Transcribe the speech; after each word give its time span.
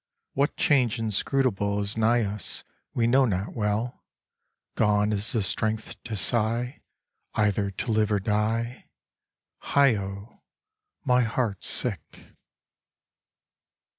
What 0.33 0.57
change 0.57 0.97
inscrutable 0.97 1.79
Is 1.79 1.95
nigh 1.95 2.23
us, 2.23 2.63
we 2.95 3.05
know 3.05 3.25
not 3.25 3.53
well; 3.53 4.03
Gone 4.73 5.11
is 5.13 5.31
the 5.31 5.43
strength 5.43 6.01
to 6.05 6.15
sigh 6.15 6.81
Either 7.35 7.69
to 7.69 7.91
live 7.91 8.11
or 8.11 8.19
die. 8.19 8.85
Heigho! 9.61 10.41
my 11.05 11.21
heart 11.21 11.61
's 11.61 11.67
sick. 11.67 12.33